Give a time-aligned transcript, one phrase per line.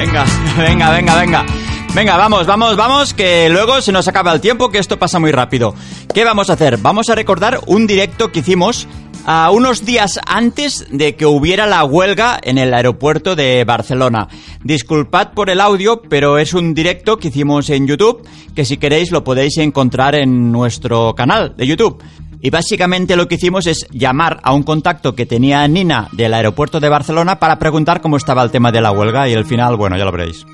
[0.00, 0.24] Venga,
[0.56, 1.46] venga, venga, venga.
[1.94, 5.30] Venga, vamos, vamos, vamos, que luego se nos acaba el tiempo, que esto pasa muy
[5.30, 5.74] rápido.
[6.14, 6.78] ¿Qué vamos a hacer?
[6.78, 8.88] Vamos a recordar un directo que hicimos
[9.26, 14.28] a unos días antes de que hubiera la huelga en el aeropuerto de Barcelona.
[14.64, 19.10] Disculpad por el audio, pero es un directo que hicimos en YouTube, que si queréis
[19.10, 22.02] lo podéis encontrar en nuestro canal de YouTube.
[22.42, 26.80] Y básicamente lo que hicimos es llamar a un contacto que tenía Nina del aeropuerto
[26.80, 29.98] de Barcelona para preguntar cómo estaba el tema de la huelga y al final, bueno,
[29.98, 30.46] ya lo veréis.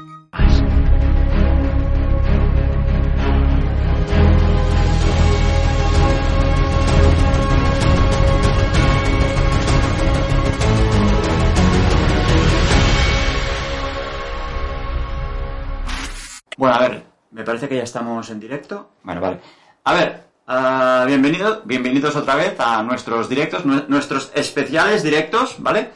[16.57, 18.92] Bueno, a ver, me parece que ya estamos en directo.
[19.05, 19.41] Bueno, vale.
[19.84, 25.91] A ver, ah, bienvenido- bienvenidos otra vez a nuestros directos, nue- nuestros especiales directos, ¿vale?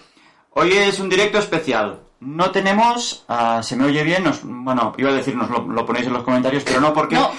[0.52, 2.00] Hoy es un directo especial.
[2.20, 5.86] No tenemos, ah, se me oye bien, nos- bueno, iba a decir, nos lo, lo
[5.86, 7.30] ponéis en los comentarios, pero no porque No.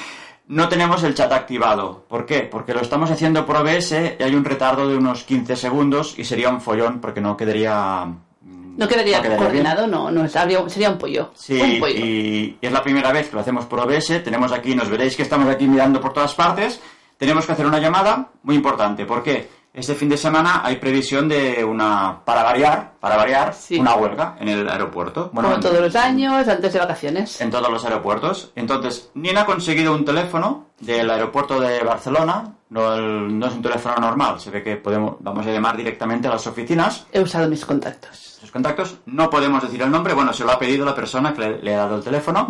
[0.48, 2.06] no tenemos el chat activado.
[2.10, 2.40] ¿Por qué?
[2.42, 6.24] Porque lo estamos haciendo por OBS y hay un retardo de unos 15 segundos y
[6.26, 8.06] sería un follón porque no quedaría...
[8.42, 9.38] mm, No quedaría, bien.
[9.38, 11.30] coordinado, no, no, habría- sería un pollo.
[11.36, 11.94] Sí, un pollo.
[11.94, 14.20] y, y es la primera vez que lo hacemos por OBS.
[14.24, 16.82] Tenemos aquí, nos veréis que estamos aquí mirando por todas partes.
[17.22, 19.06] Tenemos que hacer una llamada muy importante.
[19.06, 19.48] ¿Por qué?
[19.72, 23.78] Este fin de semana hay previsión de una, para variar, para variar, Sí.
[23.78, 25.30] una huelga en el aeropuerto.
[25.32, 27.40] Bueno, Como en- todos los años, antes de vacaciones.
[27.40, 28.52] en todos los aeropuertos.
[28.56, 32.56] Entonces, Nina ha conseguido un teléfono del aeropuerto de Barcelona.
[32.70, 34.40] No, el- no es un teléfono normal.
[34.40, 37.06] Se ve que podemos, vamos a llamar directamente a las oficinas.
[37.14, 38.18] He usado mis contactos.
[38.42, 38.98] Sus contactos.
[39.06, 40.16] No podemos decir el nombre.
[40.16, 42.48] Bueno, se lo ha pedido la persona que le, le ha dado el teléfono.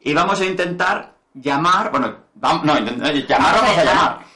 [0.00, 1.90] Y vamos a intentar llamar.
[1.90, 3.94] Bueno, no, intent- eh, llamar Vamos a vamos a llamar.
[4.10, 4.26] llamar.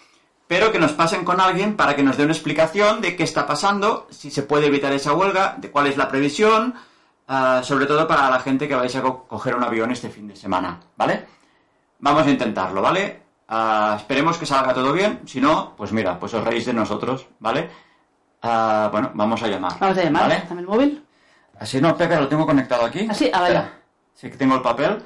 [0.46, 3.46] Pero que nos pasen con alguien para que nos dé una explicación de qué está
[3.46, 6.74] pasando, si se puede evitar esa huelga, de cuál es la previsión,
[7.28, 10.26] ah, sobre todo para la gente que vais a co- coger un avión este fin
[10.26, 11.24] de semana, ¿vale?
[12.00, 13.22] Vamos a intentarlo, ¿vale?
[13.48, 17.26] Ah, esperemos que salga todo bien, si no, pues mira, pues os reís de nosotros,
[17.38, 17.70] ¿vale?
[18.42, 19.72] Ah, bueno, vamos a llamar.
[19.78, 20.22] Vamos a llamar.
[20.22, 20.44] ¿vale?
[20.48, 21.04] Dame el móvil.
[21.60, 23.06] Así no, Pepe, lo tengo conectado aquí.
[23.08, 23.68] Ah, sí, ah.
[24.14, 25.02] Sí que tengo el papel.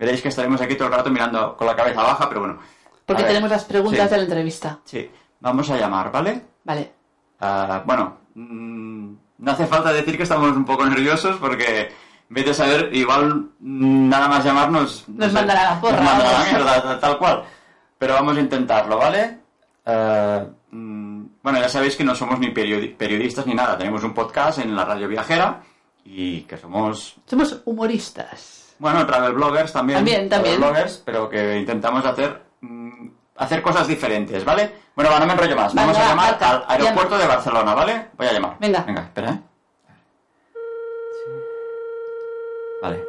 [0.00, 2.58] Veréis que estaremos aquí todo el rato mirando con la cabeza baja, pero bueno.
[3.06, 4.10] Porque tenemos las preguntas Sí.
[4.10, 4.78] de la entrevista.
[4.84, 6.42] Sí, vamos a llamar, ¿vale?
[6.64, 6.92] Vale.
[7.40, 11.92] Ah, bueno, mm, no hace falta decir que estamos un poco nerviosos porque,
[12.30, 15.04] vete a saber, igual mm, nada más llamarnos...
[15.08, 17.44] no Nos mandará la porra, Nos mandará la mierda, tal- cual.
[17.98, 19.38] Pero vamos a intentarlo, ¿vale?
[19.84, 23.76] Ah, mm, bueno, ya sabéis que no somos ni periodi- periodistas ni nada.
[23.76, 25.60] Tenemos un podcast en la radio viajera
[26.04, 28.59] y que somos Somos humoristas.
[28.80, 29.98] Bueno, travel bloggers también.
[29.98, 30.56] También, también.
[30.58, 34.70] travel bloggers, pero que intentamos hacer mm, hacer cosas diferentes, ¿vale?
[34.96, 35.72] Bueno, va, no me enrollo más.
[35.74, 37.22] Vamos Venga, a llamar marca, al aeropuerto llama.
[37.22, 38.06] de Barcelona, ¿vale?
[38.18, 38.56] Voy a llamar.
[38.58, 38.80] Venga.
[38.86, 39.40] Venga, espera, ¿eh?
[42.82, 43.04] Vale.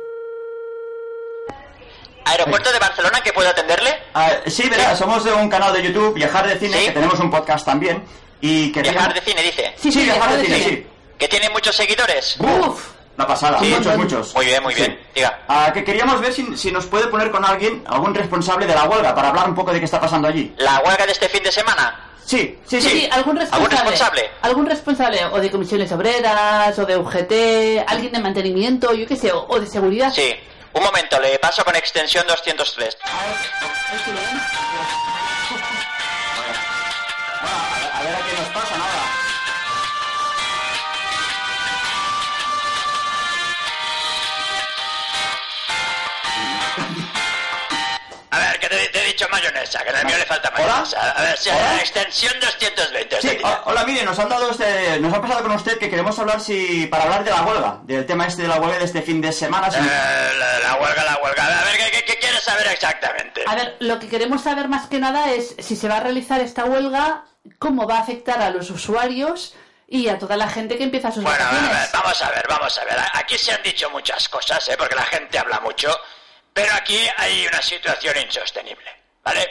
[2.25, 3.89] Aeropuerto de Barcelona, ¿que puedo atenderle?
[4.13, 6.85] Ah, sí, verá, somos de un canal de YouTube, Viajar de Cine, Sí.
[6.85, 8.03] que tenemos un podcast también.
[8.39, 9.73] Y que Viajar de cine, dice.
[9.77, 10.87] Sí, sí, Viajar de Cine, sí.
[11.17, 12.37] ¿Que tiene muchos seguidores?
[12.39, 12.91] ¡Uf!
[13.21, 13.65] Una pasada, Sí.
[13.65, 14.33] muchos, muchos.
[14.35, 14.81] Muy bien, muy Sí.
[14.81, 14.99] bien.
[15.13, 15.39] Diga.
[15.47, 18.85] Ah, que queríamos ver si, si nos puede poner con alguien, algún responsable de la
[18.85, 20.53] huelga, para hablar un poco de qué está pasando allí.
[20.57, 22.07] ¿La huelga de este fin de semana?
[22.25, 22.99] Sí, sí, Sí, sí.
[23.01, 23.75] sí, algún responsable.
[23.77, 24.31] responsable?
[24.41, 29.31] Algún responsable, o de comisiones obreras, o de UGT, alguien de mantenimiento, yo qué sé,
[29.31, 30.11] o, o de seguridad.
[30.11, 30.33] Sí.
[30.73, 32.97] Un momento, le paso con extensión 203.
[33.03, 34.21] Bueno,
[49.31, 50.67] mayonesa, que en el mío le falta ¿Hola?
[50.67, 51.11] mayonesa.
[51.11, 51.73] A ver, si ¿Hola?
[51.73, 53.09] la extensión 220.
[53.21, 53.61] Sí, usted diga.
[53.65, 56.39] o- hola, mire, nos han dado este, nos ha pasado con usted que queremos hablar
[56.41, 59.21] si para hablar de la huelga, del tema este de la huelga de este fin
[59.21, 59.71] de semana.
[59.71, 59.81] si- Eh,
[60.37, 61.59] la, la huelga, la huelga.
[61.61, 63.43] A ver, ¿qué, qué, qué quieres saber exactamente?
[63.47, 66.39] A ver, lo que queremos saber más que nada es si se va a realizar
[66.41, 67.23] esta huelga,
[67.57, 69.55] cómo va a afectar a los usuarios
[69.87, 71.91] y a toda la gente que empieza sus Bueno, a ver, vacaciones.
[71.91, 72.97] vamos a ver, vamos a ver.
[73.13, 74.75] Aquí se han dicho muchas cosas, ¿eh?
[74.77, 75.93] porque la gente habla mucho,
[76.53, 78.89] pero aquí hay una situación insostenible,
[79.23, 79.49] ¿vale?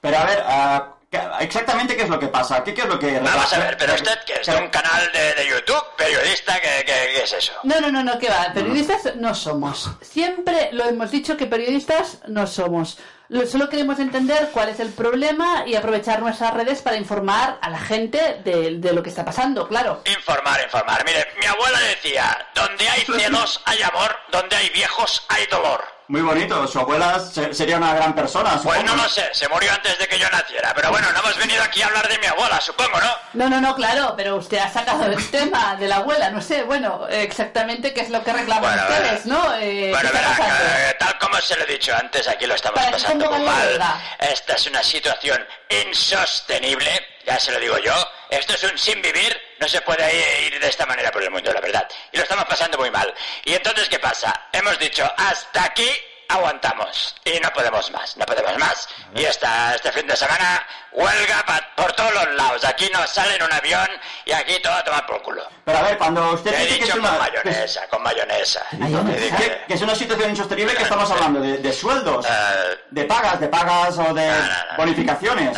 [0.00, 2.98] Pero a ver, ah, ¿qué- exactamente qué es lo que pasa, qué, qué es lo
[2.98, 3.18] que...
[3.20, 6.92] Vamos a ver, pero usted que es un canal de, de YouTube, periodista, ¿qué, qué,
[7.14, 7.52] qué es eso?
[7.62, 8.52] No, no, no, no, que va.
[8.52, 9.90] Periodistas no somos.
[10.00, 12.98] Siempre lo hemos dicho que periodistas no somos.
[13.28, 17.70] Lo- Solo queremos entender cuál es el problema y aprovechar nuestras redes para informar a
[17.70, 20.02] la gente de, de lo que está pasando, claro.
[20.04, 21.04] Informar, informar.
[21.06, 25.82] Mire, mi abuela decía, donde hay celos hay amor, donde hay viejos hay dolor.
[26.08, 28.82] Muy bonito, su abuela se- sería una gran persona, Pues supongo.
[28.96, 31.62] no lo sé, se murió antes de que yo naciera, pero bueno, no hemos venido
[31.62, 33.10] aquí a hablar de mi abuela, supongo, ¿no?
[33.34, 36.64] No, no, no, claro, pero usted ha sacado el tema de la abuela, no sé,
[36.64, 39.26] bueno, exactamente qué es lo que reclaman Bueno, ustedes.
[39.26, 39.54] ¿no?
[39.54, 40.64] Eh, Bueno, ¿qué está verá, pasando?
[40.76, 43.40] eh, tal como se lo he dicho antes, aquí lo estamos Para que pasando muy
[43.46, 43.80] mal.
[44.18, 46.90] Esta es una situación insostenible,
[47.24, 47.94] ya se lo digo yo.
[48.32, 51.52] Esto es un sin vivir, no se puede ir de esta manera por el mundo,
[51.52, 51.86] la verdad.
[52.12, 53.12] Y lo estamos pasando muy mal.
[53.44, 54.48] Y entonces, ¿qué pasa?
[54.52, 55.88] Hemos dicho, hasta aquí
[56.28, 57.14] aguantamos.
[57.26, 58.88] Y no podemos más, no podemos más.
[59.14, 62.64] Y esta, este fin de semana, huelga pa- por todos los lados.
[62.64, 63.86] Aquí nos sale en un avión
[64.24, 65.46] y aquí todo a tomar por culo.
[65.66, 67.10] Pero a ver, cuando usted Te he dice que es dicho una...
[67.10, 68.66] con mayonesa, con mayonesa.
[68.72, 69.36] Mayonesa.
[69.36, 73.38] Que, que es una situación insostenible que estamos hablando de, de sueldos, Eh, de pagas,
[73.38, 74.76] de pagas o de No, no, no.
[74.78, 75.50] bonificaciones,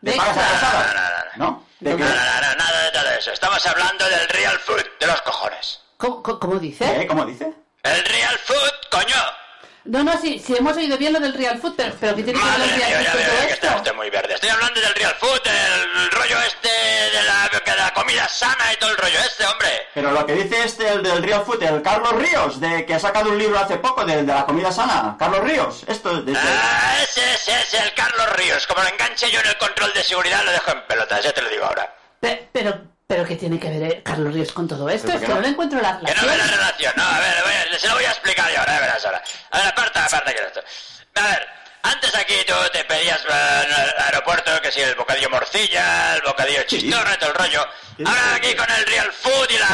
[0.00, 1.67] de pagas atrasadas, ¿no?
[1.80, 2.04] De no, no,
[2.56, 3.32] nada de todo eso.
[3.32, 5.80] Estamos hablando del real food, de los cojones.
[5.96, 6.84] ¿Cómo, cómo- dice?
[7.00, 7.06] ¿Qué?
[7.06, 7.52] ¿Cómo dice?
[7.82, 9.14] El real food, coño.
[9.84, 12.38] No, no, sí, sí hemos oído bien lo del Real Food, pero, pero ¿qué tiene
[12.38, 13.76] que ver el Real Food con está esto?
[13.78, 14.34] usted muy verde.
[14.34, 18.76] Estoy hablando del real food, del rollo este de la, de la comida sana y
[18.76, 19.67] todo el rollo este, hombre.
[20.00, 23.00] Pero lo que dice este, el del Real Food, el Carlos Ríos, de que ha
[23.00, 25.16] sacado un libro hace poco de, de la comida sana.
[25.18, 26.32] Carlos Ríos, esto de...
[26.32, 28.64] de- Ah, ese, ese es el Carlos Ríos.
[28.68, 31.42] Como lo enganche yo en el control de seguridad, lo dejo en pelotas, ya te
[31.42, 31.92] lo digo ahora.
[32.20, 35.08] Pe- Pero, pero ¿qué tiene que ver eh, Carlos Ríos con todo esto?
[35.08, 35.40] ¿Pero Es que no no?
[35.40, 36.58] le encuentro la Que no ve la relación.
[36.60, 36.92] relación.
[36.96, 39.22] No, a ver, voy a- se lo voy a explicar yo ahora, ya verás ahora.
[39.50, 40.60] A ver, aparta, aparta que esto.
[41.16, 41.48] A ver,
[41.82, 46.22] antes aquí tú te pedías eh, en el aeropuerto que si el bocadillo morcilla, el
[46.22, 47.68] bocadillo chistorra, todo el rollo.
[48.06, 49.66] Ahora aquí con el real food y la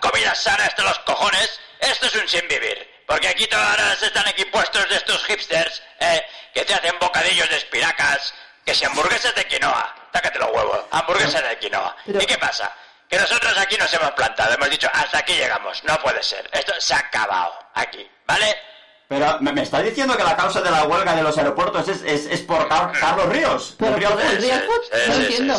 [0.00, 2.88] comida sana, esto los cojones, esto es un sin vivir.
[3.06, 6.24] Porque aquí to- ahora se están aquí puestos de estos hipsters, eh,
[6.54, 8.32] que te hacen bocadillos de espinacas,
[8.64, 11.96] que si hamburguesas de quinoa, tácate los huevos, hamburguesas de quinoa.
[12.06, 12.72] ¿Y qué pasa?
[13.08, 16.48] Que nosotros aquí nos hemos plantado, hemos dicho, hasta aquí llegamos, no puede ser.
[16.52, 18.56] Esto se ha acabado aquí, ¿vale?
[19.12, 22.02] Pero me, me está diciendo que la causa de la huelga de los aeropuertos es,
[22.02, 23.74] es, es por Car- Carlos Ríos.
[23.78, 23.88] Por
[24.90, 25.54] Sí, no entiendo.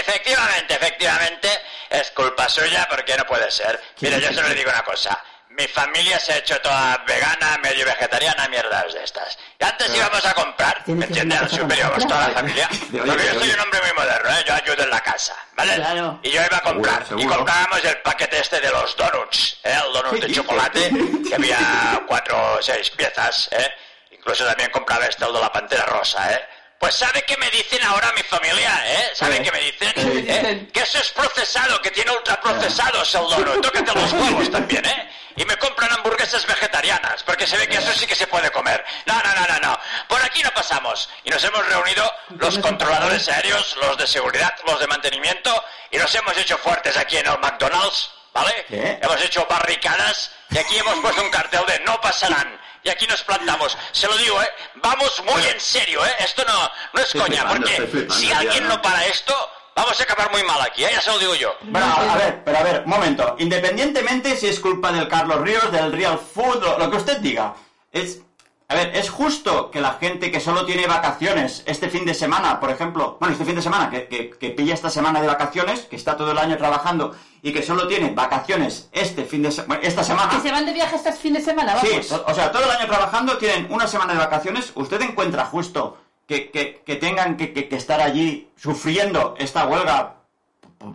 [0.00, 1.48] Efectivamente, efectivamente,
[1.90, 3.80] es culpa suya porque no puede ser.
[4.00, 5.22] Mire, yo solo le digo una cosa.
[5.56, 9.38] Mi familia se ha hecho toda vegana, medio vegetariana, mierdas de estas.
[9.60, 11.34] Y antes íbamos a comprar, ¿me que ver entiende?
[11.36, 12.08] una Al cosa con super la íbamos otra.
[12.16, 12.68] toda la familia.
[12.90, 14.44] Porque yo soy un hombre muy moderno, ¿eh?
[14.48, 15.74] Yo ayudo en la casa, ¿vale?
[15.76, 16.18] Claro.
[16.24, 17.06] Y yo iba a comprar.
[17.06, 19.76] Seguro, Y comprábamos el paquete este de los donuts, ¿eh?
[19.86, 20.90] El donut de chocolate,
[21.28, 23.72] que había cuatro o seis piezas, ¿eh?
[24.10, 26.48] Incluso también compraba este, el de la pantera rosa, ¿eh?
[26.78, 29.10] Pues ¿sabe qué me dicen ahora mi familia, eh?
[29.14, 29.50] ¿Sabe ¿Qué?
[29.50, 29.92] me dicen?
[29.94, 30.22] ¿Qué me ¿Eh?
[30.22, 30.70] dicen?
[30.72, 33.62] Que eso es procesado, que tiene ultraprocesados el donut.
[33.62, 35.10] Tócate los huevos también, ¿eh?
[35.36, 38.84] Y me compran hamburguesas vegetarianas, porque se ve que eso sí que se puede comer.
[39.06, 39.80] No, no, no, no, no.
[40.08, 41.08] Por aquí no pasamos.
[41.24, 46.14] Y nos hemos reunido los controladores aéreos, los de seguridad, los de mantenimiento, y nos
[46.14, 48.66] hemos hecho fuertes aquí en el McDonald's, ¿vale?
[48.68, 52.60] Hemos hecho barricadas y aquí hemos puesto un cartel de no pasarán.
[52.84, 53.76] Y aquí nos plantamos.
[53.92, 54.48] Se lo digo, ¿eh?
[54.76, 56.10] Vamos muy en serio, ¿eh?
[56.20, 58.80] Esto no, no es coña, porque si alguien ¿no?
[58.82, 59.34] para esto,
[59.74, 60.90] vamos a acabar muy mal aquí, ¿eh?
[60.92, 61.56] Ya se lo digo yo.
[61.62, 63.36] Bueno, a, a ver, pero a ver, un momento.
[63.38, 67.54] Independientemente si es culpa del Carlos Ríos, del Real Food, lo, lo que usted diga.
[67.90, 68.18] Es.
[68.68, 72.58] A ver, ¿es justo que la gente que solo tiene vacaciones este fin de semana,
[72.60, 75.80] por ejemplo, bueno, este fin de semana, que, que, que pilla esta semana de vacaciones,
[75.82, 79.80] que está todo el año trabajando y que solo tiene vacaciones este fin de semana,
[79.82, 80.30] esta semana?
[80.30, 82.12] Que se van de viaje este fin de semana, Sí, vamos.
[82.12, 84.72] o o sea, todo el año trabajando, tienen una semana de vacaciones.
[84.74, 90.14] ¿Usted encuentra justo que, que- que tengan que, que- que estar allí sufriendo esta huelga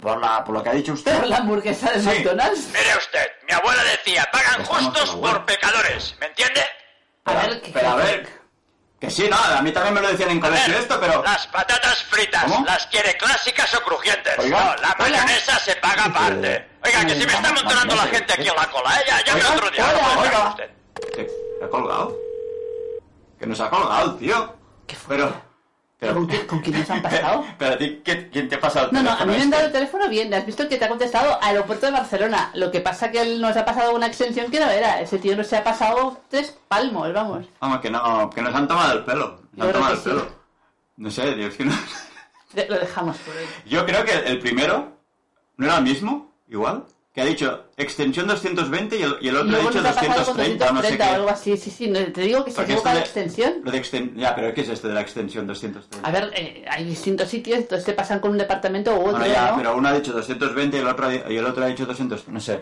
[0.01, 1.15] por, la, por lo que ha dicho usted?
[1.19, 2.07] Por la hamburguesa de Sí.
[2.07, 2.67] McDonald's.
[2.69, 6.61] Mire usted, mi abuela decía, pagan justos por pecadores, ¿me entiende?
[7.29, 8.39] A Pero, ver, ¿qué- pero a ver,
[9.00, 11.24] que sí, nada, a mí también me lo decían en A ver, colegio esto, pero...
[11.24, 12.65] las patatas fritas, ¿Cómo?
[12.65, 14.33] ¿las quiere clásicas o crujientes?
[14.39, 14.59] Oiga.
[14.75, 16.67] no, la mayonesa se paga aparte.
[16.83, 19.03] Oiga, que se me está amontonando la gente aquí en la cola, ¿eh?
[19.07, 19.86] Ya, ya Oiga, otro día.
[19.88, 20.24] oiga, oiga.
[20.25, 20.69] estar usted.
[21.15, 21.29] ¿Qué?
[21.59, 22.17] ¿Se ha colgado?
[23.39, 24.55] Que nos ha colgado, tío.
[24.88, 25.25] Qué fuerte.
[25.25, 25.49] Pero...
[26.00, 27.46] pero ¿Con, quién, con quién nos han pasado?
[27.58, 29.41] pero a ti, ¿qué- ¿quién te ha pasado el No, no, a mí me han
[29.41, 29.51] este?
[29.56, 30.34] dado el teléfono bien.
[30.34, 32.51] Has visto que te ha contestado Aeropuerto de Barcelona.
[32.53, 35.01] Lo que pasa que él nos ha pasado una extensión que no era.
[35.01, 37.46] Ese tío nos se ha pasado tres palmos, vamos.
[37.60, 39.41] Vamos, que no, que nos han tomado el pelo.
[39.53, 40.03] Nos han tomado el sí.
[40.10, 40.27] pelo.
[40.98, 41.74] No sé, es que no...
[42.70, 43.44] Lo dejamos por hoy.
[43.65, 44.98] Yo creo que el primero
[45.58, 46.86] no era el mismo, igual.
[47.13, 49.99] Que ha dicho extensión 220 y el, y el Y otro ha dicho nos ha
[49.99, 51.33] pasado con 230 o no sé 230 o algo qué.
[51.33, 51.57] así.
[51.57, 53.53] Sí, sí, no, te digo que se equivoca de- extensión.
[53.63, 56.07] Lo de exten- Ya, pero ¿qué es esto de la extensión 230?
[56.07, 59.25] A ver, eh, hay distintos sitios, entonces te pasan con un departamento u otro, Bueno,
[59.33, 59.57] ya, ¿no?
[59.57, 62.27] pero uno ha dicho 220 y el otro ha, y el otro ha dicho 200.
[62.27, 62.61] No sé.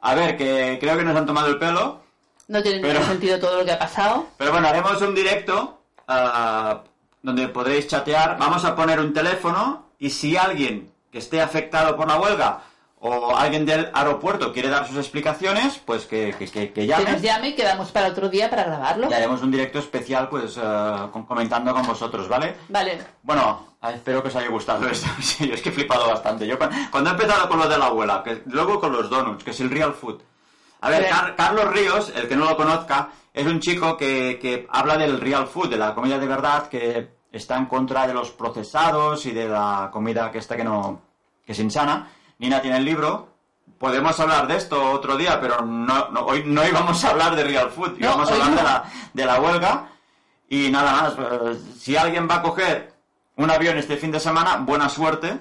[0.00, 2.00] A ver, que creo que nos han tomado el pelo.
[2.48, 4.26] No tiene Pero- ningún sentido todo lo que ha pasado.
[4.36, 6.82] Pero bueno, haremos un directo ah,
[7.22, 8.36] donde podréis chatear.
[8.36, 12.62] Vamos a poner un teléfono y si alguien que esté afectado por la huelga
[13.08, 17.12] o alguien del aeropuerto quiere dar sus explicaciones, pues que, que, que, que Que llame.
[17.12, 19.08] nos llame y quedamos para otro día para grabarlo.
[19.10, 20.58] Y haremos un directo especial, pues,
[21.12, 22.56] con- comentando con vosotros, ¿vale?
[22.68, 22.98] Vale.
[23.22, 25.08] Bueno, ah, espero que os haya gustado esto.
[25.20, 26.46] Sí, yo es que he flipado bastante.
[26.46, 29.44] Yo cu- cuando he empezado con lo de la abuela, que luego con los donuts,
[29.44, 30.20] que es el real food.
[30.80, 31.08] A ver.
[31.08, 35.20] Car- Carlos Ríos, el que no lo conozca, es un chico que, que habla del
[35.20, 39.32] real food, de la comida de verdad, que está en contra de los procesados y
[39.32, 41.02] de la comida que está que no
[41.44, 42.10] que es insana.
[42.38, 43.28] Nina tiene el libro.
[43.78, 47.44] Podemos hablar de esto otro día, pero no, no- hoy no íbamos a hablar de
[47.44, 48.56] real food, No, íbamos a hablar no.
[48.56, 49.88] de la, de la huelga.
[50.48, 52.92] Y nada más, pues, si alguien va a coger
[53.36, 55.38] un avión este fin de semana, buena suerte.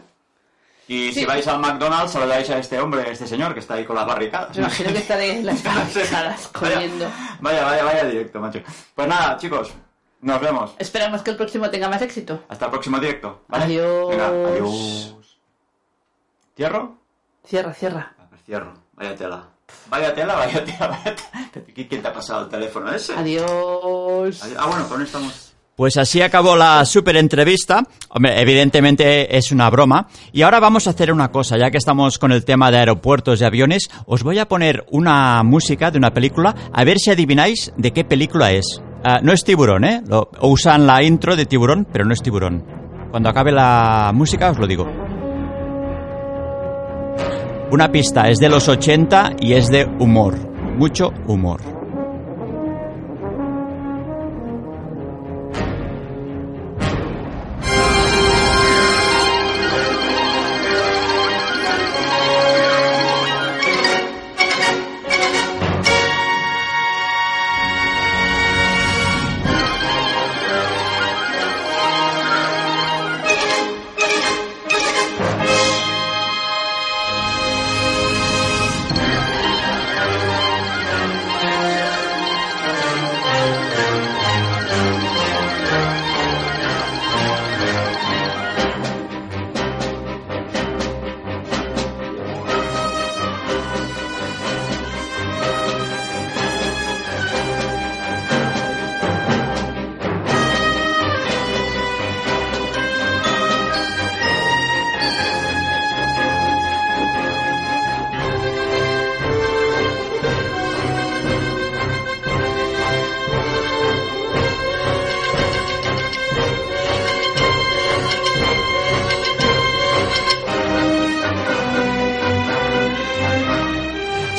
[0.88, 3.86] Y si vais al McDonald's, saludáis a este hombre, a este señor que está ahí
[3.86, 4.56] con las barricadas.
[4.58, 7.08] Imagino que estaré en las barricadas Vaya- comiendo.
[7.40, 8.60] Vaya, vaya, vaya directo, macho.
[8.94, 9.72] Pues nada, chicos,
[10.22, 10.74] nos vemos.
[10.78, 12.44] Esperamos que el próximo tenga más éxito.
[12.50, 13.44] Hasta el próximo directo.
[13.48, 13.64] ¿vale?
[13.66, 14.10] Adiós.
[14.10, 15.16] Venga, adiós.
[16.56, 16.98] ¿Cierro?
[17.46, 18.16] Cierra, cierra.
[18.20, 18.74] A ver, cierro.
[18.94, 19.44] Vaya tela.
[19.90, 21.66] Vaya tela, vaya tela, vaya tela.
[21.76, 23.14] ¿Quién te ha pasado el teléfono ese?
[23.14, 24.42] Adiós.
[24.42, 24.58] Adiós.
[24.58, 25.42] Ah, bueno, con esto estamos...
[25.76, 27.84] Pues así acabó la super entrevista.
[28.08, 30.08] Hombre, evidentemente es una broma.
[30.32, 33.42] Y ahora vamos a hacer una cosa, ya que estamos con el tema de aeropuertos
[33.42, 37.74] y aviones, os voy a poner una música de una película, a ver si adivináis
[37.76, 38.82] de qué película es.
[39.04, 40.02] Ah, no es tiburón, ¿eh?
[40.08, 42.66] Lo- usan la intro de tiburón, pero no es tiburón.
[43.12, 44.86] Cuando acabe la música os lo digo.
[47.72, 50.36] Una pista, es de los 80 y es de humor.
[50.78, 51.75] Mucho humor.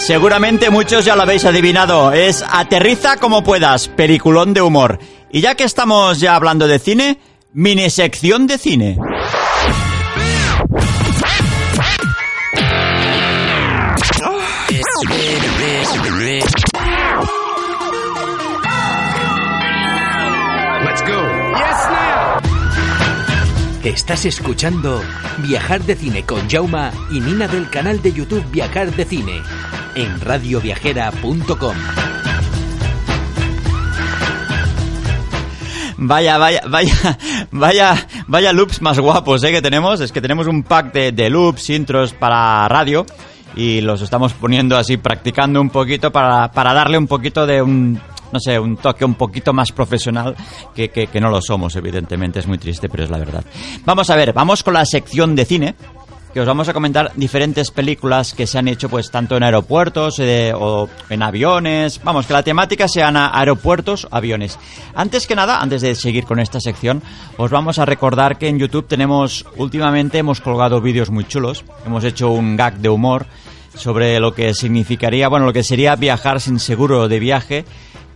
[0.06, 2.12] Seguramente muchos ya lo habéis adivinado.
[2.12, 5.00] Es Aterriza como puedas, peliculón de humor.
[5.32, 7.18] Y ya que estamos ya hablando de cine,
[7.52, 8.96] mini sección de cine.
[20.84, 21.20] Let's go.
[21.56, 22.38] Yes, now.
[23.82, 25.02] Estás escuchando
[25.38, 29.42] Viajar de Cine con Jauma y Nina del canal de YouTube Viajar de Cine
[29.96, 31.76] en radioviajera.com.
[35.98, 37.18] Vaya, vaya, vaya,
[37.50, 39.50] vaya, vaya loops más guapos ¿eh?
[39.50, 40.00] que tenemos.
[40.00, 43.06] Es que tenemos un pack de, loops, intros para radio
[43.56, 47.98] y los estamos poniendo así, practicando un poquito para, para darle un poquito de un,
[48.30, 50.36] no sé, un toque un poquito más profesional
[50.74, 52.40] que, que no lo somos, evidentemente.
[52.40, 53.44] Es muy triste, pero es la verdad.
[53.86, 55.74] Vamos a ver, vamos con la sección de cine
[56.36, 60.18] que os vamos a comentar diferentes películas que se han hecho pues tanto en aeropuertos
[60.18, 61.98] eh, o en aviones.
[62.04, 64.58] Vamos, que la temática sean aeropuertos, aviones.
[64.94, 67.02] Antes que nada, antes de seguir con esta sección,
[67.38, 71.64] os vamos a recordar que en YouTube tenemos, últimamente hemos colgado vídeos muy chulos.
[71.86, 73.24] Hemos hecho un gag de humor
[73.74, 77.64] sobre lo que significaría, bueno, lo que sería viajar sin seguro de viaje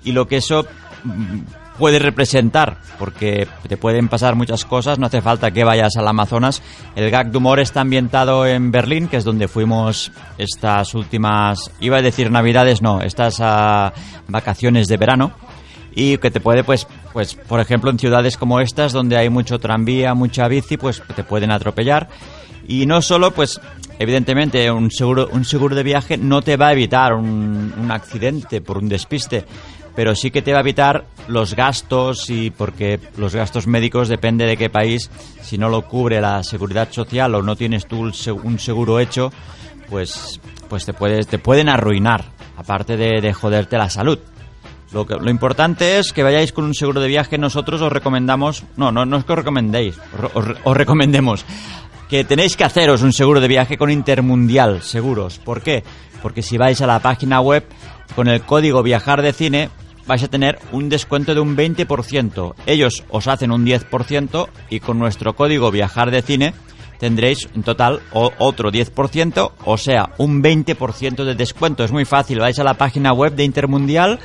[0.04, 0.66] y lo que eso
[1.04, 1.38] mm,
[1.78, 6.62] puede representar, porque te pueden pasar muchas cosas, no hace falta que vayas al Amazonas.
[6.94, 11.98] El gag de humor está ambientado en Berlín, que es donde fuimos estas últimas, iba
[11.98, 13.92] a decir navidades, no, estas ah,
[14.28, 15.32] vacaciones de verano.
[15.92, 19.58] Y que te puede, pues, pues, por ejemplo, en ciudades como estas, donde hay mucho
[19.58, 22.08] tranvía, mucha bici, pues te pueden atropellar.
[22.68, 23.60] Y no solo, pues,
[23.98, 28.60] evidentemente, un seguro, un seguro de viaje no te va a evitar un, un accidente
[28.60, 29.44] por un despiste,
[29.94, 34.46] pero sí que te va a evitar los gastos y porque los gastos médicos depende
[34.46, 35.10] de qué país,
[35.42, 38.98] si no lo cubre la seguridad social o no tienes tú un seg- un seguro
[39.00, 39.32] hecho,
[39.88, 42.24] pues, pues te, puedes, te pueden arruinar,
[42.56, 44.18] aparte de, de joderte la salud.
[44.92, 47.38] Lo, que- lo importante es que vayáis con un seguro de viaje.
[47.38, 49.96] Nosotros os recomendamos, no, no, no es que os recomendéis,
[50.34, 51.44] os- os recomendemos
[52.08, 55.38] que tenéis que haceros un seguro de viaje con Intermundial Seguros.
[55.38, 55.84] ¿Por qué?
[56.22, 57.64] Porque si vais a la página web
[58.14, 59.70] con el código Viajar de Cine
[60.06, 62.54] vais a tener un descuento de un 20%.
[62.66, 66.54] Ellos os hacen un 10% y con nuestro código Viajar de Cine
[66.98, 71.82] tendréis en total otro 10%, o sea, un 20% de descuento.
[71.82, 74.18] Es muy fácil, vais a la página web de Intermundial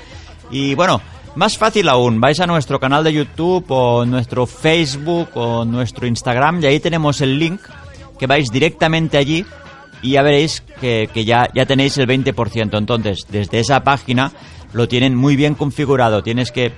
[0.51, 1.01] y bueno,
[1.35, 6.61] más fácil aún, vais a nuestro canal de YouTube o nuestro Facebook o nuestro Instagram
[6.63, 7.61] y ahí tenemos el link
[8.19, 9.45] que vais directamente allí
[10.01, 12.77] y ya veréis que, que ya, ya tenéis el 20%.
[12.77, 14.31] Entonces, desde esa página
[14.73, 16.23] lo tienen muy bien configurado.
[16.23, 16.73] Tienes que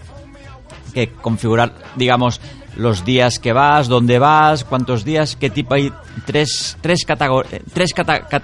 [0.94, 2.42] que configurar, digamos,
[2.76, 5.92] los días que vas, dónde vas, cuántos días, qué tipo hay.
[6.26, 8.42] Tres, tres, catego- eh, tres, cat-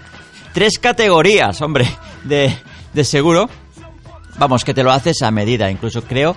[0.53, 1.87] tres categorías, hombre,
[2.23, 2.55] de,
[2.93, 3.49] de seguro.
[4.37, 5.71] Vamos, que te lo haces a medida.
[5.71, 6.35] Incluso creo,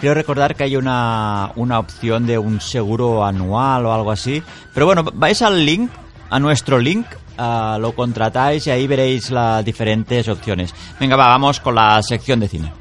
[0.00, 4.42] creo recordar que hay una, una opción de un seguro anual o algo así.
[4.74, 5.90] Pero bueno, vais al link,
[6.30, 7.06] a nuestro link,
[7.38, 10.74] ah, lo contratáis y ahí veréis las diferentes opciones.
[10.98, 12.72] Venga, va, vamos con la sección de cine.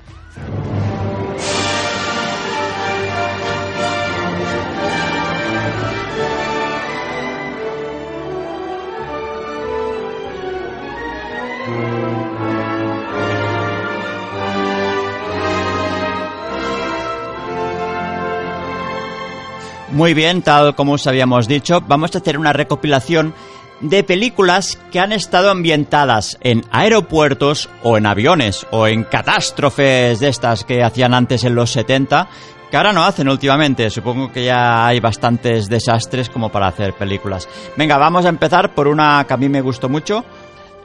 [19.96, 23.34] Muy bien, tal como os habíamos dicho, vamos a hacer una recopilación
[23.79, 30.27] de películas que han estado ambientadas en aeropuertos o en aviones o en catástrofes de
[30.27, 32.27] estas que hacían antes en los 70,
[32.70, 33.90] que ahora no hacen últimamente.
[33.90, 37.48] Supongo que ya hay bastantes desastres como para hacer películas.
[37.77, 40.25] Venga, vamos a empezar por una que a mí me gustó mucho.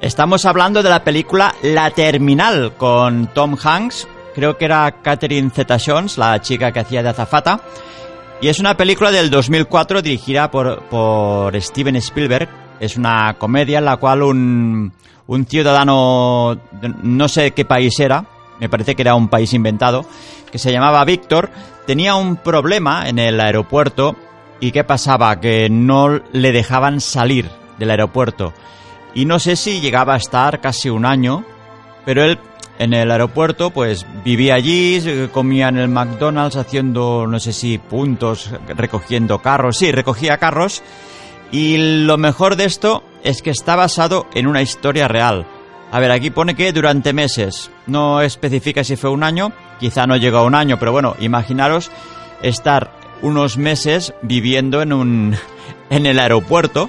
[0.01, 4.07] Estamos hablando de la película La Terminal con Tom Hanks.
[4.37, 7.61] Creo que era Catherine Zeta-Jones, la chica que hacía de azafata.
[8.43, 12.49] Y es una película del 2004 dirigida por, por Steven Spielberg.
[12.81, 14.93] Es una comedia en la cual un,
[15.27, 16.59] un ciudadano,
[17.03, 18.25] no sé qué país era,
[18.59, 20.07] me parece que era un país inventado,
[20.51, 21.51] que se llamaba Víctor,
[21.87, 24.17] tenía un problema en el aeropuerto
[24.59, 25.39] y ¿qué pasaba?
[25.39, 27.49] Que no le dejaban salir
[27.79, 28.55] del aeropuerto.
[29.15, 31.45] Y no sé si llegaba a estar casi un año,
[32.05, 32.39] pero él
[32.81, 38.51] en el aeropuerto pues vivía allí, comía en el McDonald's haciendo no sé si puntos,
[38.69, 40.83] recogiendo carros, sí, recogía carros.
[41.53, 45.47] Y lo mejor de esto es que está basado en una historia real.
[45.93, 47.71] A ver, aquí pone que durante meses.
[47.87, 51.91] No especifica si fue un año, quizá no llegó a un año, pero bueno, imaginaros
[52.41, 55.37] estar unos meses viviendo en un
[55.91, 56.89] en el aeropuerto.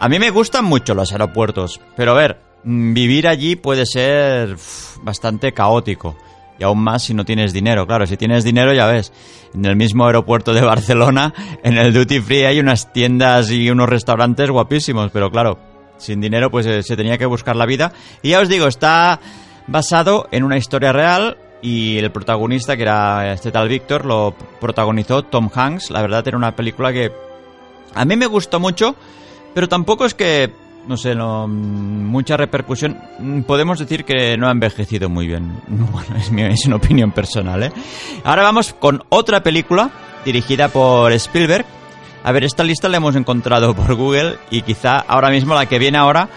[0.00, 4.56] A mí me gustan mucho los aeropuertos, pero a ver, vivir allí puede ser
[5.02, 6.16] bastante caótico.
[6.58, 7.86] Y aún más si no tienes dinero.
[7.86, 9.12] Claro, si tienes dinero ya ves.
[9.54, 13.88] En el mismo aeropuerto de Barcelona, en el Duty Free hay unas tiendas y unos
[13.88, 15.10] restaurantes guapísimos.
[15.12, 15.58] Pero claro,
[15.98, 17.92] sin dinero pues eh, se tenía que buscar la vida.
[18.22, 19.20] Y ya os digo, está
[19.66, 21.38] basado en una historia real.
[21.60, 25.90] Y el protagonista, que era este tal Víctor, lo protagonizó Tom Hanks.
[25.90, 27.10] La verdad era una película que
[27.94, 28.96] a mí me gustó mucho,
[29.54, 30.50] pero tampoco es que,
[30.86, 32.98] no sé, no, mm, mucha repercusión.
[33.18, 35.52] Mm, Podemos decir que no ha envejecido muy bien.
[35.68, 37.72] Bueno, es, es una opinión personal, ¿eh?
[38.24, 39.90] Ahora vamos con otra película
[40.24, 41.64] dirigida por Spielberg.
[42.24, 45.78] A ver, esta lista la hemos encontrado por Google y quizá ahora mismo la que
[45.78, 46.28] viene ahora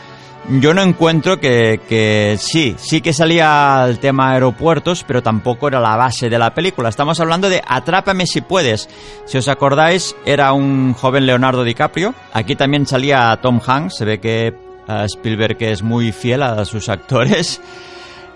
[0.49, 5.79] yo no encuentro que, que sí, sí que salía el tema aeropuertos, pero tampoco era
[5.79, 6.89] la base de la película.
[6.89, 8.89] Estamos hablando de Atrápame si puedes.
[9.25, 12.13] Si os acordáis, era un joven Leonardo DiCaprio.
[12.33, 13.97] Aquí también salía Tom Hanks.
[13.97, 17.61] Se ve que eh, Spielberg es muy fiel a sus actores.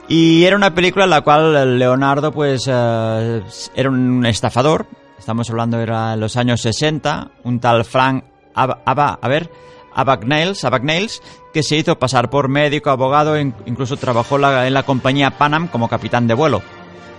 [0.08, 3.42] Y era una película en la cual Leonardo, pues, eh,
[3.74, 4.86] era un estafador.
[5.18, 7.32] Estamos hablando, era en los años 60.
[7.44, 9.50] Un tal Frank a ver,
[9.94, 11.22] Abagnales, Abagnales,
[11.54, 15.88] que se hizo pasar por médico, abogado, in- incluso trabajó en la compañía Panam como
[15.90, 16.62] capitán de vuelo.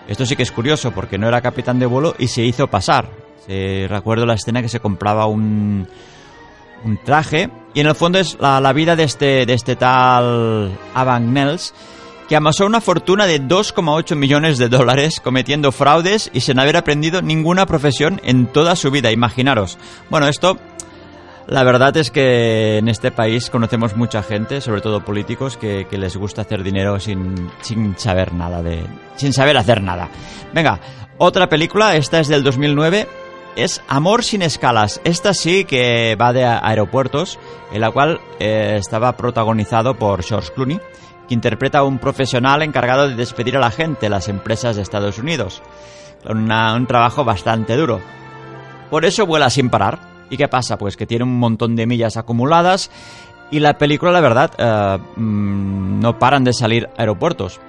[0.08, 3.08] Esto sí que es curioso porque no era capitán de vuelo y se hizo pasar.
[3.88, 5.88] Recuerdo la escena que se compraba un,
[6.85, 10.70] un traje y en el fondo es la, vida de este, de este tal
[11.20, 11.74] Nels
[12.28, 17.20] que amasó una fortuna de 2,8 millones de dólares cometiendo fraudes y sin haber aprendido
[17.20, 19.76] ninguna profesión en toda su vida, imaginaros.
[20.08, 20.56] Bueno, esto
[21.46, 26.16] la verdad es que en este país conocemos mucha gente, sobre todo políticos, que, les
[26.16, 28.85] gusta hacer dinero sin, sin saber nada de.
[29.16, 30.09] sin saber hacer nada.
[30.55, 30.81] Venga,
[31.18, 33.09] otra película, esta es del 2009,
[33.57, 35.00] es Amor sin escalas.
[35.05, 37.38] Esta sí que va de aeropuertos,
[37.72, 40.81] en la cual eh, estaba protagonizado por George Clooney,
[41.28, 44.83] que interpreta a un profesional encargado de despedir a la gente en las empresas de
[44.83, 45.62] Estados Unidos.
[46.24, 48.00] Un trabajo bastante duro.
[48.90, 50.12] Por eso vuela sin parar.
[50.33, 50.79] ¿Y qué pasa?
[50.79, 52.90] Pues que tiene un montón de millas acumuladas
[53.51, 57.61] y la película, la verdad, eh, mm, no paran de salir aeropuertos.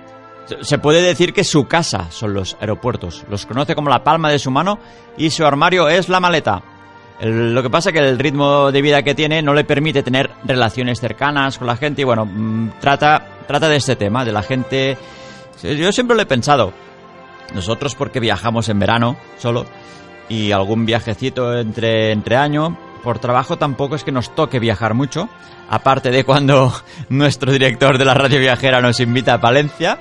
[0.61, 3.25] Se- puede decir que su casa son los aeropuertos.
[3.29, 4.79] Los conoce como la palma de su mano
[5.17, 6.63] y su armario es la maleta.
[7.19, 10.31] Lo que pasa es que el ritmo de vida que tiene no le permite tener
[10.45, 14.41] relaciones cercanas con la gente y bueno, mm, trata, trata de este tema, de la
[14.41, 14.97] gente...
[15.61, 16.71] Yo siempre lo he pensado.
[17.53, 19.65] Nosotros porque viajamos en verano solo
[20.29, 22.77] y algún viajecito entre, entre año.
[23.03, 25.27] Por trabajo tampoco es que nos toque viajar mucho,
[25.69, 26.73] aparte de cuando
[27.09, 29.97] nuestro director de la radio viajera nos invita a Palencia,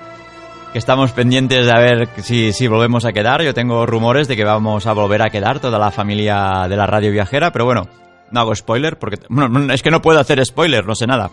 [0.73, 3.43] que estamos pendientes de a ver si, si volvemos a quedar.
[3.43, 6.87] Yo tengo rumores de que vamos a volver a quedar toda la familia de la
[6.87, 7.89] radio viajera, pero bueno,
[8.31, 11.31] no hago spoiler porque bueno, no, es que no puedo hacer spoiler, no sé nada.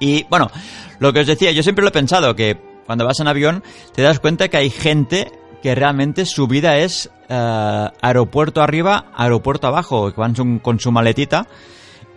[0.00, 0.50] Y bueno,
[0.98, 3.62] lo que os decía, yo siempre lo he pensado que cuando vas en avión
[3.94, 5.30] te das cuenta que hay gente
[5.62, 11.46] que realmente su vida es eh, aeropuerto arriba, aeropuerto abajo, que van con- su maletita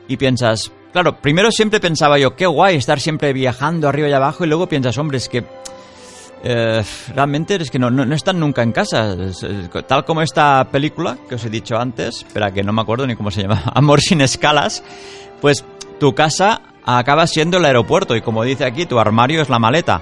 [0.08, 4.44] y piensas, claro, primero siempre pensaba yo, qué guay estar siempre viajando arriba y abajo
[4.44, 5.44] y luego piensas, hombre, es que
[6.44, 6.84] eh,
[7.16, 9.16] realmente es que no, no, no están nunca en casa.
[9.88, 13.16] Tal como esta película que os he dicho antes, espera que no me acuerdo ni
[13.16, 14.84] cómo se llama, Amor sin escalas,
[15.42, 15.64] pues
[16.00, 20.02] tu casa acaba siendo el aeropuerto y como dice aquí, tu armario es la maleta.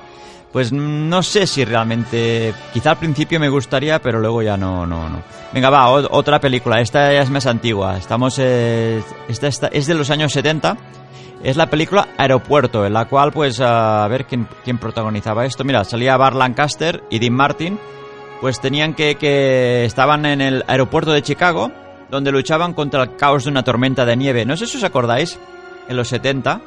[0.54, 5.10] Pues no sé si realmente, quizá al principio me gustaría, pero luego ya no, no,
[5.10, 5.24] no.
[5.52, 9.96] Venga, va, otra película, esta ya es más antigua, estamos, eh, esta, esta es de
[9.96, 10.78] los años 70
[11.44, 15.66] es la película Aeropuerto, en la cual, pues, a ver quién, quién protagonizaba esto.
[15.66, 17.78] Mira, salía Bar Lancaster y Dean Martin,
[18.40, 21.72] pues tenían que, que estaban en el aeropuerto de Chicago,
[22.10, 24.46] donde luchaban contra el caos de una tormenta de nieve.
[24.46, 25.38] No sé si os acordáis,
[25.90, 26.62] en los 70,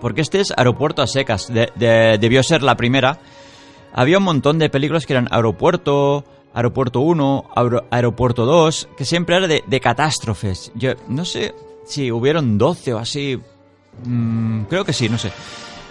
[0.00, 3.18] porque este es Aeropuerto a secas, de- de- debió ser la primera.
[3.92, 9.36] Había un montón de películas que eran Aeropuerto, Aeropuerto 1, Aero- Aeropuerto 2, que siempre
[9.36, 10.72] era de, de catástrofes.
[10.74, 11.54] Yo no sé
[11.86, 13.38] si hubieron 12 o así.
[14.04, 15.30] Mm, creo que sí, no sé.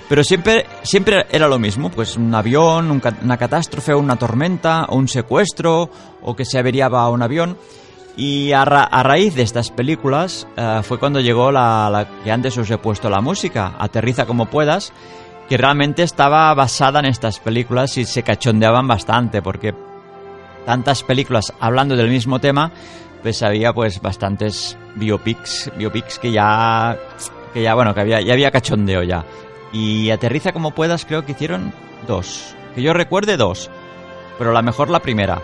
[0.10, 5.08] Pero siempre, siempre era lo mismo, pues un avión, una catástrofe, una tormenta, o un
[5.08, 5.90] secuestro,
[6.22, 7.58] o que se averiaba un avión.
[8.16, 12.32] Y a, ra- a raíz de estas películas eh, fue cuando llegó la, la que
[12.32, 14.94] antes os he puesto la música, Aterriza como puedas,
[15.50, 19.74] que realmente estaba basada en estas películas y se cachondeaban bastante, porque
[20.66, 22.72] tantas películas hablando del mismo tema,
[23.24, 26.98] pues había pues bastantes biopics, biopics que ya
[27.54, 29.26] que ya bueno, que había ya había cachondeo ya.
[29.72, 31.74] Y aterriza como puedas, creo que hicieron
[32.08, 33.72] dos, que yo recuerde dos,
[34.38, 35.42] pero la mejor la primera.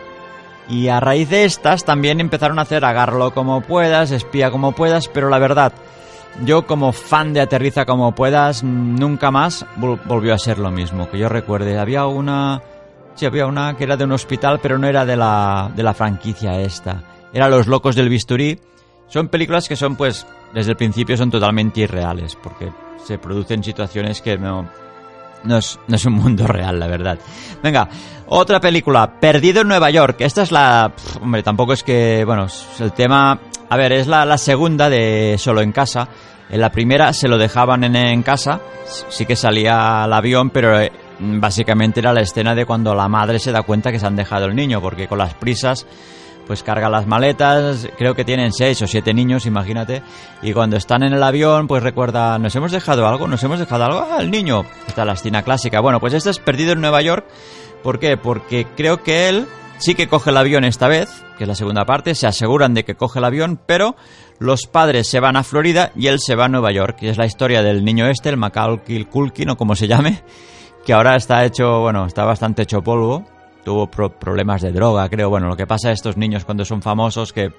[0.69, 5.07] Y a raíz de estas también empezaron a hacer agarlo como puedas, espía como puedas,
[5.07, 5.73] pero la verdad,
[6.45, 11.09] yo como fan de Aterriza como puedas, nunca más vol- volvió a ser lo mismo,
[11.09, 11.79] que yo recuerde.
[11.79, 12.61] Había una...
[13.15, 15.93] Sí, había una que era de un hospital, pero no era de la, de la
[15.93, 17.01] franquicia esta.
[17.33, 18.59] Era Los Locos del Bisturí.
[19.07, 22.71] Son películas que son, pues, desde el principio son totalmente irreales, porque
[23.03, 24.69] se producen situaciones que no,
[25.43, 27.17] no es, no es un mundo real, la verdad.
[27.63, 27.87] Venga,
[28.27, 30.17] otra película, Perdido en Nueva York.
[30.19, 30.91] Esta es la...
[31.21, 32.23] hombre, tampoco es que...
[32.25, 32.47] Bueno,
[32.79, 33.39] el tema...
[33.69, 36.07] A ver, es la, la segunda de Solo en Casa.
[36.49, 38.59] En la primera se lo dejaban en, en casa.
[39.09, 43.37] Sí que salía al avión, pero eh, básicamente era la escena de cuando la madre
[43.37, 45.85] se da cuenta que se han dejado el niño, porque con las prisas
[46.49, 50.01] pues carga las maletas, creo que tienen seis o siete niños, imagínate,
[50.41, 53.27] y cuando están en el avión, pues recuerda, ¿nos hemos dejado algo?
[53.27, 54.07] ¿Nos hemos dejado algo?
[54.09, 54.65] Ah, el niño.
[54.87, 55.79] Está la escena clásica.
[55.79, 57.27] Bueno, pues este es perdido en Nueva York.
[57.83, 58.17] ¿Por qué?
[58.17, 59.45] Porque creo que él
[59.77, 62.83] sí que coge el avión esta vez, que es la segunda parte, se aseguran de
[62.83, 63.95] que coge el avión, pero
[64.39, 66.97] los padres se van a Florida y él se va a Nueva York.
[67.01, 70.23] Y es la historia del niño este, el Macaulay Culkin o como se llame,
[70.83, 73.23] que ahora está hecho, bueno, está bastante hecho polvo.
[73.63, 75.29] Tuvo pro- problemas de droga, creo.
[75.29, 77.51] Bueno, lo que pasa a estos niños cuando son famosos que,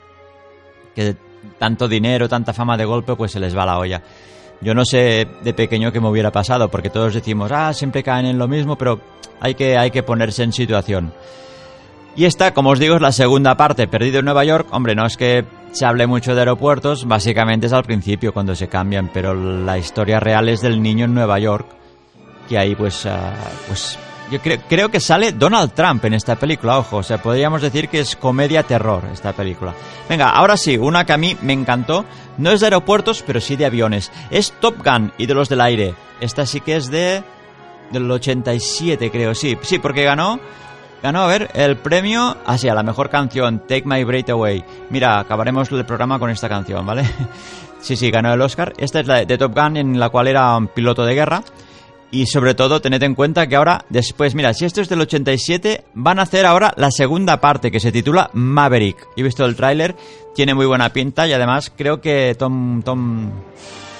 [0.94, 1.16] que
[1.58, 4.02] tanto dinero, tanta fama de golpe, pues se les va la olla.
[4.62, 8.26] Yo no sé de pequeño qué me hubiera pasado, porque todos decimos, ah, siempre caen
[8.26, 9.00] en lo mismo, pero
[9.40, 11.12] hay que, hay que ponerse en situación.
[12.16, 14.66] Y esta, como os digo, es la segunda parte, Perdido en Nueva York.
[14.72, 18.68] Hombre, no es que se hable mucho de aeropuertos, básicamente es al principio cuando se
[18.68, 21.66] cambian, pero la historia real es del niño en Nueva York,
[22.48, 23.32] que ahí pues, ah,
[23.68, 23.96] pues
[24.30, 27.88] yo creo, creo que sale Donald Trump en esta película, ojo, o sea, podríamos decir
[27.88, 29.74] que es comedia terror esta película.
[30.08, 32.04] Venga, ahora sí, una que a mí me encantó,
[32.38, 34.10] no es de aeropuertos, pero sí de aviones.
[34.30, 35.94] Es Top Gun y de los del aire.
[36.20, 37.22] Esta sí que es de
[37.90, 40.38] del 87, creo, sí, sí, porque ganó
[41.02, 44.64] ganó, a ver, el premio hacia la mejor canción, Take My Breath Away.
[44.90, 47.04] Mira, acabaremos el programa con esta canción, ¿vale?
[47.80, 48.74] sí, sí, ganó el Oscar.
[48.76, 51.42] Esta es la de Top Gun, en la cual era un piloto de guerra.
[52.12, 55.84] Y sobre todo, tened en cuenta que ahora, después, mira, si esto es del 87,
[55.94, 59.06] van a hacer ahora la segunda parte que se titula Maverick.
[59.16, 59.94] He visto el tráiler,
[60.34, 63.30] tiene muy buena pinta y además creo que Tom, Tom,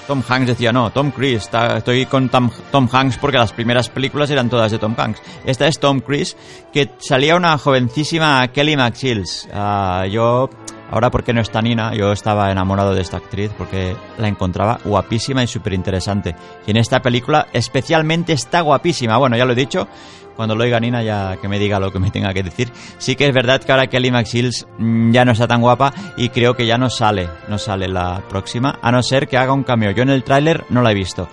[0.07, 4.29] Tom Hanks decía, no, Tom Cruise, estoy con Tom, Tom, Hanks porque las primeras películas
[4.29, 5.21] eran todas de Tom Hanks.
[5.45, 6.35] Esta es Tom Cruise,
[6.73, 9.47] que salía una jovencísima Kelly McShields.
[9.53, 10.49] Uh, yo
[10.91, 15.41] Ahora porque no está Nina, yo estaba enamorado de esta actriz porque la encontraba guapísima
[15.41, 16.35] y súper interesante.
[16.67, 19.17] Y en esta película especialmente está guapísima.
[19.17, 19.87] Bueno, ya lo he dicho,
[20.35, 22.71] cuando lo oiga Nina ya que me diga lo que me tenga que decir.
[22.97, 26.29] Sí que es verdad que ahora Kelly McShields mm, ya no está tan guapa y
[26.29, 29.63] creo que ya no sale, no sale la próxima, a no ser que haga un
[29.63, 29.91] cambio.
[29.91, 31.29] Yo en el tráiler no la he visto.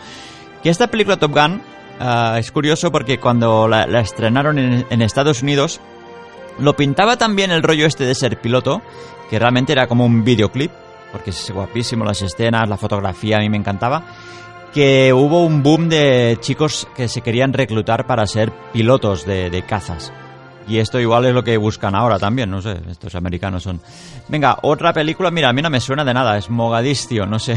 [0.62, 1.62] Que esta película Top Gun
[2.00, 5.80] uh, es curioso porque cuando la, la estrenaron en, en Estados Unidos
[6.58, 8.82] lo pintaba también el rollo este de ser piloto,
[9.28, 10.70] que realmente era como un videoclip,
[11.12, 14.04] porque es guapísimo las escenas, la fotografía, a mí me encantaba,
[14.72, 19.62] que hubo un boom de chicos que se querían reclutar para ser pilotos de, de
[19.62, 20.12] cazas.
[20.68, 23.80] Y esto igual es lo que buscan ahora también, no sé, estos americanos son.
[24.28, 27.56] Venga, otra película, mira, a mí no me suena de nada, es Mogadiscio, no sé.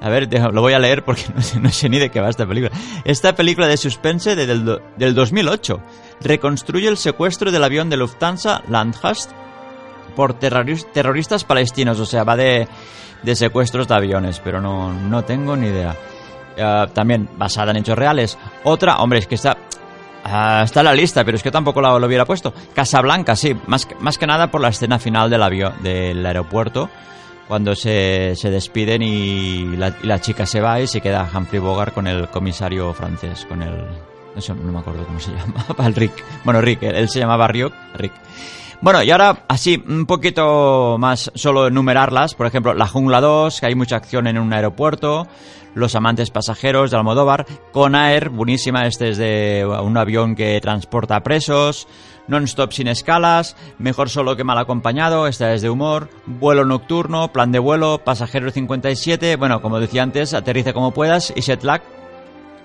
[0.00, 2.28] A ver, lo voy a leer porque no sé, no sé ni de qué va
[2.28, 2.72] esta película.
[3.04, 5.80] Esta película de suspense de del, del 2008
[6.20, 9.32] reconstruye el secuestro del avión de Lufthansa Landhast
[10.14, 12.66] por terroristas palestinos, o sea, va de,
[13.34, 15.96] secuestros de aviones, pero no, no tengo ni idea.
[16.54, 18.38] Uh, también basada en hechos reales.
[18.64, 19.56] Otra, hombre, es que está
[20.24, 22.54] Uh, está en la lista, pero es que tampoco lo, lo, hubiera puesto.
[22.74, 26.88] Casablanca, sí, más, más que nada por la escena final del avión, del aeropuerto,
[27.48, 31.92] cuando se, se despiden y la, la, chica se va y se queda Humphrey Bogart
[31.92, 33.84] con el comisario francés, con el...
[34.38, 36.24] Sé, no me acuerdo cómo se llamaba, el Rick.
[36.44, 38.12] Bueno, Rick, él, él se llamaba Ryuk, Rick.
[38.82, 42.34] Bueno, y ahora así, un poquito más solo enumerarlas.
[42.34, 45.28] Por ejemplo, La Jungla 2, que hay mucha acción en un aeropuerto.
[45.76, 51.86] Los amantes pasajeros de Almodóvar, Conair, buenísima, este es de un avión que transporta presos,
[52.26, 57.52] Non-Stop sin escalas, Mejor solo que mal acompañado, esta es de humor, Vuelo nocturno, Plan
[57.52, 61.82] de vuelo, Pasajero 57, bueno, como decía antes, Aterriza como puedas y Setlag,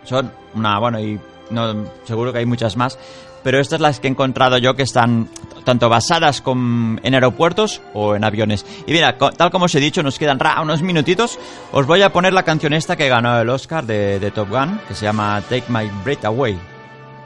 [0.04, 1.18] son una, bueno, y
[1.50, 2.98] no, seguro que hay muchas más,
[3.44, 5.30] pero estas las que he encontrado yo que están
[5.64, 8.66] tanto basadas en aeropuertos o en aviones.
[8.86, 11.40] Y mira, tal como os he dicho, nos quedan unos minutitos.
[11.72, 14.80] Os voy a poner la canción esta que ganó el Oscar de, de Top Gun,
[14.88, 16.60] que se llama Take My Breath Away.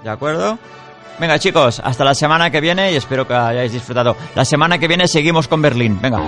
[0.03, 0.57] ¿De acuerdo?
[1.19, 4.15] Venga chicos, hasta la semana que viene y espero que hayáis disfrutado.
[4.33, 5.99] La semana que viene seguimos con Berlín.
[6.01, 6.19] Venga.